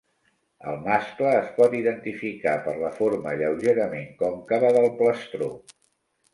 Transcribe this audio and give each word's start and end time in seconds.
El 0.69 0.79
mascle 0.87 1.33
es 1.41 1.51
pot 1.57 1.75
identificar 1.81 2.55
per 2.65 2.75
la 2.81 2.91
forma 2.97 3.35
lleugerament 3.43 4.11
còncava 4.25 4.75
del 4.81 4.93
plastró. 5.05 5.55